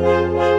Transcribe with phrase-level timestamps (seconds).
[0.00, 0.49] Música